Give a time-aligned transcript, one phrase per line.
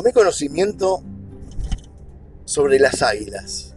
[0.00, 1.02] tomé conocimiento
[2.46, 3.74] sobre las águilas.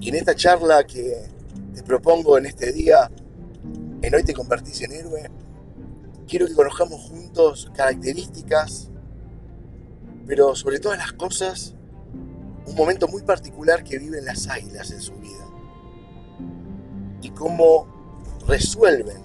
[0.00, 1.26] Y en esta charla que
[1.74, 3.10] te propongo en este día,
[4.00, 5.30] en Hoy te convertís en héroe,
[6.26, 8.88] quiero que conozcamos juntos características,
[10.26, 11.74] pero sobre todas las cosas,
[12.66, 15.46] un momento muy particular que viven las águilas en su vida.
[17.20, 17.86] Y cómo
[18.48, 19.20] resuelven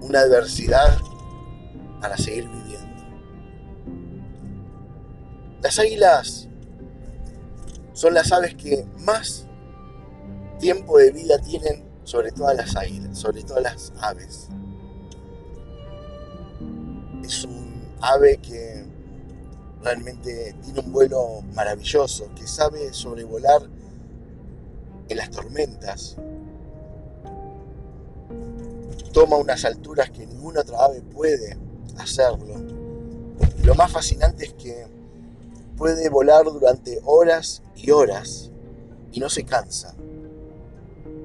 [0.00, 0.98] una adversidad
[2.00, 3.01] para seguir viviendo.
[5.62, 6.48] Las águilas
[7.92, 9.46] son las aves que más
[10.58, 14.48] tiempo de vida tienen sobre todas las águilas, sobre todas las aves.
[17.24, 18.84] Es un ave que
[19.84, 23.62] realmente tiene un vuelo maravilloso, que sabe sobrevolar
[25.08, 26.16] en las tormentas.
[29.12, 31.56] Toma unas alturas que ninguna otra ave puede
[31.98, 32.56] hacerlo.
[33.62, 35.01] lo más fascinante es que
[35.76, 38.50] puede volar durante horas y horas
[39.12, 39.94] y no se cansa,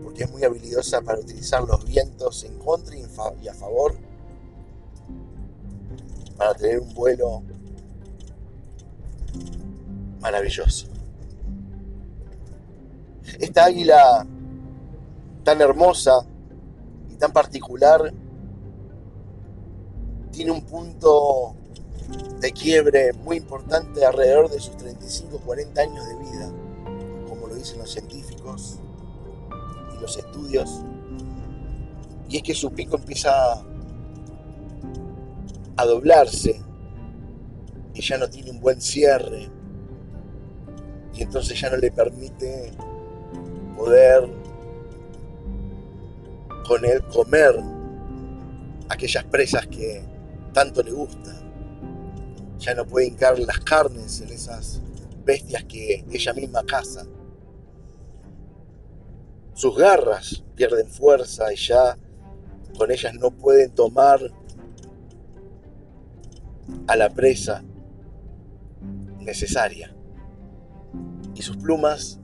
[0.03, 3.95] porque es muy habilidosa para utilizar los vientos en contra y a favor
[6.37, 7.43] para tener un vuelo
[10.19, 10.87] maravilloso.
[13.39, 14.25] Esta águila
[15.43, 16.25] tan hermosa
[17.09, 18.13] y tan particular
[20.31, 21.55] tiene un punto
[22.39, 26.51] de quiebre muy importante alrededor de sus 35 40 años de vida,
[27.27, 28.79] como lo dicen los científicos
[29.95, 30.81] y los estudios.
[32.29, 33.63] Y es que su pico empieza
[35.75, 36.61] a doblarse
[37.93, 39.49] y ya no tiene un buen cierre
[41.13, 42.71] y entonces ya no le permite
[43.75, 44.29] poder
[46.67, 47.55] con él comer
[48.89, 50.03] aquellas presas que
[50.53, 51.46] tanto le gustan
[52.59, 54.81] ya no puede hincar las carnes en esas
[55.25, 57.05] bestias que ella misma caza.
[59.53, 61.97] Sus garras pierden fuerza y ya
[62.77, 64.19] con ellas no pueden tomar
[66.87, 67.63] a la presa
[69.19, 69.93] necesaria.
[71.33, 72.19] Y sus plumas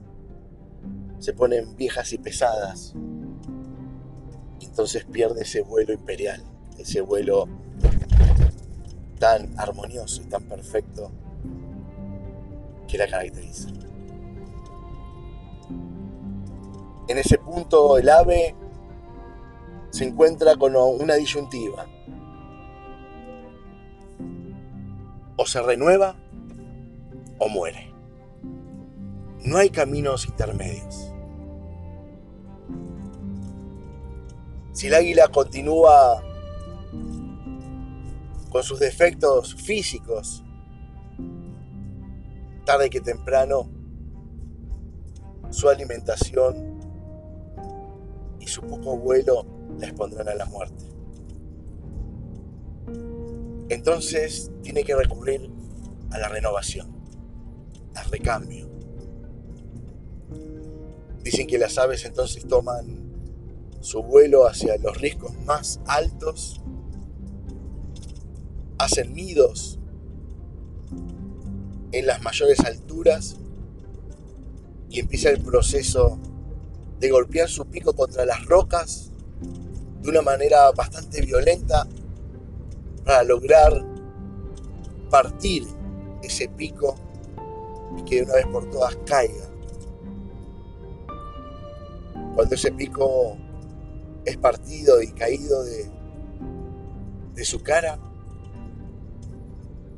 [1.18, 2.94] se ponen viejas y pesadas.
[4.60, 6.42] Entonces pierde ese vuelo imperial,
[6.78, 7.48] ese vuelo
[9.24, 11.10] tan armonioso y tan perfecto
[12.86, 13.70] que la caracteriza.
[17.08, 18.54] En ese punto el ave
[19.88, 21.86] se encuentra con una disyuntiva.
[25.38, 26.16] O se renueva
[27.38, 27.94] o muere.
[29.42, 31.10] No hay caminos intermedios.
[34.72, 36.22] Si el águila continúa
[38.54, 40.44] con sus defectos físicos,
[42.64, 43.68] tarde que temprano,
[45.50, 46.78] su alimentación
[48.38, 49.44] y su poco vuelo
[49.80, 50.84] la expondrán a la muerte.
[53.70, 55.50] Entonces tiene que recurrir
[56.12, 56.94] a la renovación,
[57.96, 58.70] al recambio.
[61.24, 62.86] Dicen que las aves entonces toman
[63.80, 66.62] su vuelo hacia los riscos más altos
[68.78, 69.78] hacen nidos
[71.92, 73.36] en las mayores alturas
[74.90, 76.18] y empieza el proceso
[77.00, 79.10] de golpear su pico contra las rocas
[80.02, 81.86] de una manera bastante violenta
[83.04, 83.84] para lograr
[85.10, 85.66] partir
[86.22, 86.96] ese pico
[87.98, 89.48] y que de una vez por todas caiga.
[92.34, 93.36] Cuando ese pico
[94.24, 95.90] es partido y caído de,
[97.34, 97.98] de su cara,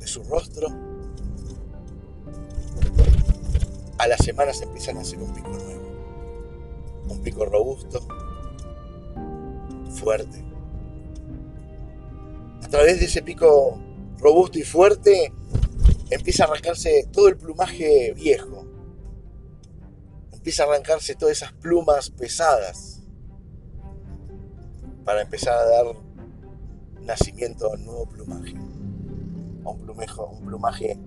[0.07, 0.69] su rostro,
[3.99, 5.87] a las semanas empiezan a hacer un pico nuevo.
[7.09, 8.07] Un pico robusto,
[9.91, 10.45] fuerte.
[12.63, 13.79] A través de ese pico
[14.19, 15.33] robusto y fuerte
[16.11, 18.67] empieza a arrancarse todo el plumaje viejo.
[20.33, 23.03] Empieza a arrancarse todas esas plumas pesadas
[25.05, 25.87] para empezar a dar
[27.03, 28.55] nacimiento a un nuevo plumaje
[29.73, 30.99] un plumaje, un plumaje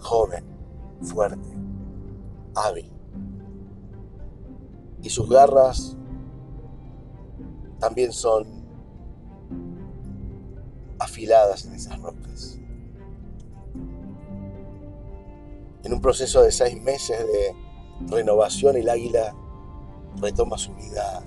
[0.00, 0.44] joven,
[1.02, 1.48] fuerte,
[2.54, 2.90] hábil.
[5.02, 5.96] Y sus garras
[7.78, 8.64] también son
[10.98, 12.58] afiladas en esas rocas.
[15.82, 17.54] En un proceso de seis meses de
[18.08, 19.34] renovación, el águila
[20.16, 21.22] retoma su vida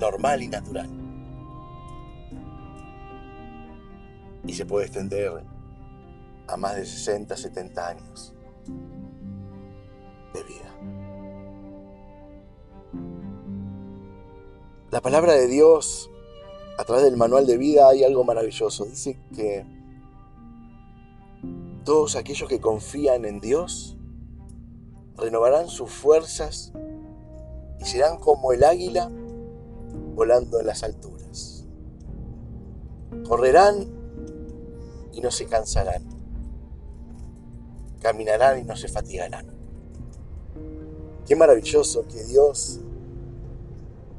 [0.00, 0.90] normal y natural.
[4.44, 5.44] Y se puede extender
[6.48, 8.34] a más de 60, 70 años
[10.34, 10.74] de vida.
[14.90, 16.10] La palabra de Dios,
[16.78, 18.86] a través del manual de vida, hay algo maravilloso.
[18.86, 19.66] Dice que
[21.84, 23.96] todos aquellos que confían en Dios
[25.16, 26.72] renovarán sus fuerzas
[27.80, 29.10] y serán como el águila
[30.14, 31.66] volando en las alturas.
[33.28, 33.86] Correrán
[35.12, 36.17] y no se cansarán.
[38.00, 39.46] Caminarán y no se fatigarán.
[41.26, 42.80] Qué maravilloso que Dios,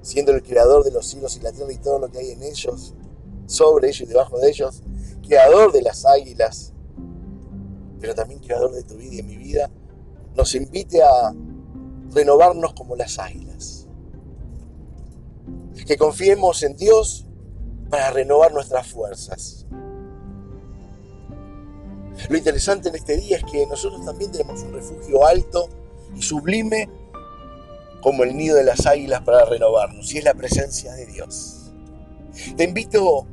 [0.02, 2.44] siendo el creador de los cielos y la tierra y todo lo que hay en
[2.44, 2.94] ellos,
[3.48, 4.84] sobre ellos y debajo de ellos,
[5.26, 6.74] creador de las águilas,
[8.00, 9.70] pero también creador de tu vida y de mi vida,
[10.36, 11.34] nos invite a
[12.12, 13.88] renovarnos como las águilas.
[15.88, 17.26] Que confiemos en Dios
[17.90, 19.66] para renovar nuestras fuerzas.
[22.28, 25.70] Lo interesante en este día es que nosotros también tenemos un refugio alto
[26.16, 26.90] y sublime
[28.02, 31.72] como el nido de las águilas para renovarnos, y es la presencia de Dios.
[32.56, 33.28] Te invito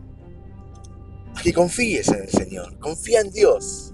[1.34, 3.92] a que confíes en el Señor, confía en Dios.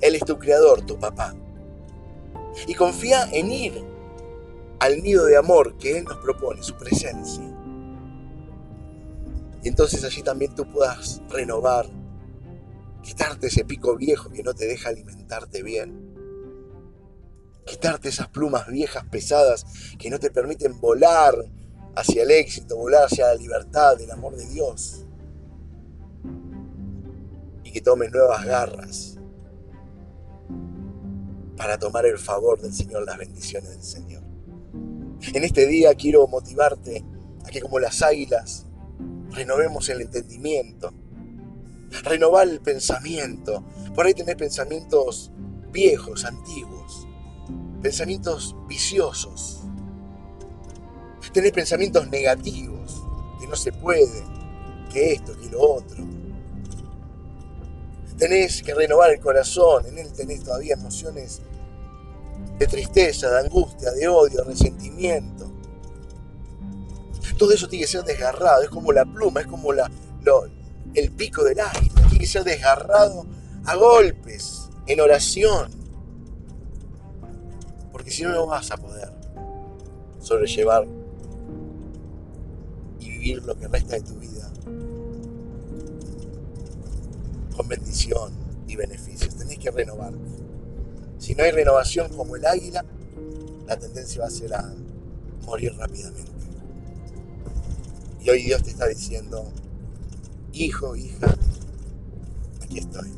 [0.00, 1.34] Él es tu creador, tu papá.
[2.66, 3.84] Y confía en ir
[4.80, 7.44] al nido de amor que Él nos propone, su presencia.
[9.62, 11.86] Y entonces allí también tú puedas renovar,
[13.02, 16.12] quitarte ese pico viejo que no te deja alimentarte bien.
[17.64, 19.64] Quitarte esas plumas viejas pesadas
[19.98, 21.34] que no te permiten volar
[21.94, 25.04] hacia el éxito, volar hacia la libertad, el amor de Dios.
[27.64, 29.18] Y que tomes nuevas garras
[31.56, 34.22] para tomar el favor del Señor, las bendiciones del Señor.
[35.32, 37.04] En este día quiero motivarte
[37.44, 38.66] a que como las águilas
[39.30, 40.92] renovemos el entendimiento,
[42.04, 43.64] renovar el pensamiento.
[43.94, 45.30] Por ahí tenés pensamientos
[45.70, 47.06] viejos, antiguos,
[47.82, 49.60] pensamientos viciosos.
[51.32, 53.02] Tenés pensamientos negativos,
[53.40, 54.22] que no se puede,
[54.92, 56.04] que esto, que lo otro.
[58.18, 61.40] Tenés que renovar el corazón, en él tenés todavía emociones
[62.58, 65.50] de tristeza, de angustia, de odio, resentimiento.
[67.38, 69.90] Todo eso tiene que ser desgarrado, es como la pluma, es como la,
[70.94, 73.26] el pico del águila, tiene que ser desgarrado
[73.64, 75.70] a golpes, en oración.
[77.90, 79.10] Porque si no, no vas a poder
[80.20, 80.86] sobrellevar
[83.00, 84.50] y vivir lo que resta de tu vida
[87.56, 88.32] con bendición
[88.66, 89.36] y beneficios.
[89.36, 90.18] Tenés que renovarte.
[91.18, 92.84] Si no hay renovación como el águila,
[93.66, 94.72] la tendencia va a ser a
[95.44, 96.32] morir rápidamente.
[98.20, 99.52] Y hoy Dios te está diciendo,
[100.52, 101.34] hijo, hija,
[102.62, 103.12] aquí estoy.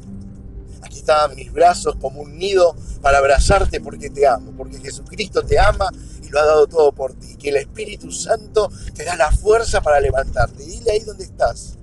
[0.83, 5.59] Aquí están mis brazos como un nido para abrazarte porque te amo, porque Jesucristo te
[5.59, 5.89] ama
[6.23, 7.37] y lo ha dado todo por ti.
[7.37, 10.63] Que el Espíritu Santo te da la fuerza para levantarte.
[10.63, 11.79] Dile ahí donde estás.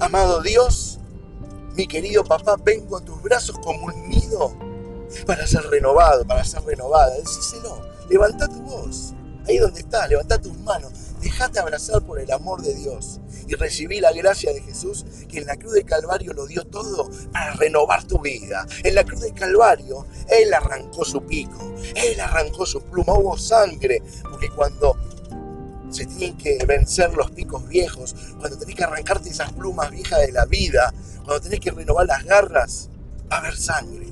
[0.00, 0.98] Amado Dios,
[1.76, 4.54] mi querido papá, vengo a tus brazos como un nido
[5.26, 7.14] para ser renovado, para ser renovada.
[7.16, 9.14] Decíselo, levanta tu voz,
[9.46, 14.00] ahí donde estás, levanta tus manos, dejate abrazar por el amor de Dios y recibí
[14.00, 18.04] la gracia de Jesús que en la cruz del Calvario lo dio todo para renovar
[18.04, 18.66] tu vida.
[18.84, 24.02] En la cruz del Calvario Él arrancó su pico, Él arrancó su pluma, hubo sangre,
[24.22, 24.96] porque cuando
[25.90, 30.32] se tienen que vencer los picos viejos, cuando tenés que arrancarte esas plumas viejas de
[30.32, 32.88] la vida, cuando tenés que renovar las garras,
[33.30, 34.06] va a haber sangre.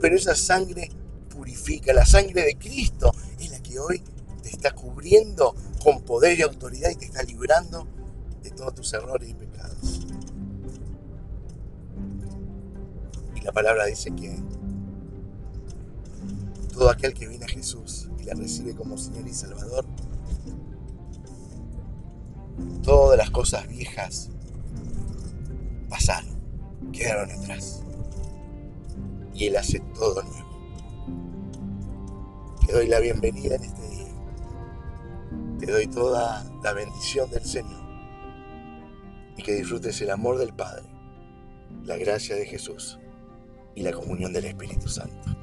[0.00, 0.90] Pero esa sangre
[1.28, 4.02] purifica, la sangre de Cristo es la que hoy
[4.42, 7.86] te está cubriendo con poder y autoridad y te está librando
[8.42, 10.06] de todos tus errores y pecados.
[13.34, 14.36] Y la palabra dice que
[16.72, 19.84] todo aquel que viene a Jesús y le recibe como Señor y Salvador,
[22.82, 24.30] todas las cosas viejas
[25.88, 26.38] pasaron,
[26.92, 27.82] quedaron atrás
[29.34, 30.50] y Él hace todo nuevo.
[32.66, 33.89] Te doy la bienvenida en este.
[35.60, 37.82] Te doy toda la bendición del Señor
[39.36, 40.88] y que disfrutes el amor del Padre,
[41.84, 42.98] la gracia de Jesús
[43.74, 45.36] y la comunión del Espíritu Santo.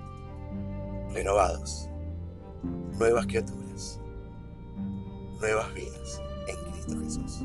[1.13, 1.87] Renovados,
[2.97, 3.99] nuevas criaturas,
[5.39, 7.43] nuevas vidas en Cristo Jesús.